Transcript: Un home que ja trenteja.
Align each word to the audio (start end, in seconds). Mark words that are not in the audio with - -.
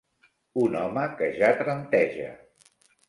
Un 0.61 0.77
home 0.79 1.03
que 1.19 1.27
ja 1.41 1.51
trenteja. 1.63 2.31